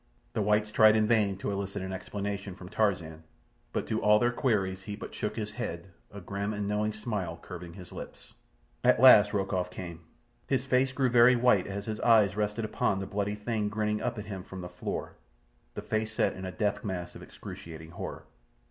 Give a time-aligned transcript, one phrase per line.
[0.33, 3.21] The whites tried in vain to elicit an explanation from Tarzan;
[3.71, 7.37] but to all their queries he but shook his head, a grim and knowing smile
[7.39, 8.33] curving his lips.
[8.83, 9.99] At last Rokoff came.
[10.47, 14.17] His face grew very white as his eyes rested upon the bloody thing grinning up
[14.17, 15.17] at him from the floor,
[15.75, 18.23] the face set in a death mask of excruciating horror.